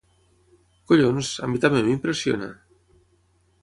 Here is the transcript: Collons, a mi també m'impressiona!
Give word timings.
Collons, 0.93 1.31
a 1.45 1.51
mi 1.53 1.63
també 1.67 1.85
m'impressiona! 1.91 2.53